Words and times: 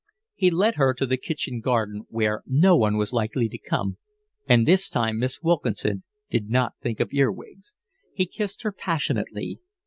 He 0.33 0.49
led 0.49 0.77
her 0.77 0.95
to 0.95 1.05
the 1.05 1.15
kitchen 1.15 1.59
garden 1.59 2.05
where 2.09 2.41
no 2.47 2.75
one 2.75 2.97
was 2.97 3.13
likely 3.13 3.47
to 3.49 3.57
come, 3.59 3.97
and 4.49 4.67
this 4.67 4.89
time 4.89 5.19
Miss 5.19 5.43
Wilkinson 5.43 6.01
did 6.27 6.49
not 6.49 6.73
think 6.81 6.99
of 6.99 7.13
earwigs. 7.13 7.75
He 8.11 8.25
kissed 8.25 8.63
her 8.63 8.71
passionately. 8.71 9.59